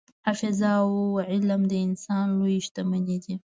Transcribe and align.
حافظه 0.25 0.69
او 0.81 0.91
علم 1.31 1.61
د 1.71 1.73
انسان 1.87 2.25
لویې 2.37 2.59
شتمنۍ 2.65 3.17
دي. 3.23 3.35